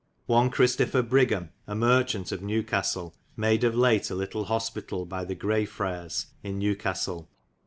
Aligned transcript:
One 0.25 0.49
Christopher 0.49 1.03
Brigham, 1.03 1.51
a 1.67 1.75
marchant 1.75 2.31
of 2.31 2.41
Newcastelle, 2.41 3.13
made 3.37 3.63
of 3.63 3.75
late 3.75 4.09
a 4.09 4.15
litle 4.15 4.45
hospital 4.45 5.05
by 5.05 5.23
the 5.23 5.35
Gray 5.35 5.63
Freres 5.65 6.25
in 6.41 6.57
New 6.57 6.75
castelle. 6.75 7.27